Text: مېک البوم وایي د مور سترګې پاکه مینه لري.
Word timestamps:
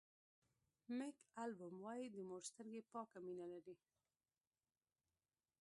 مېک 0.97 1.17
البوم 1.43 1.75
وایي 1.85 2.07
د 2.11 2.17
مور 2.27 2.41
سترګې 2.49 2.81
پاکه 2.91 3.19
مینه 3.25 3.45
لري. 3.53 3.75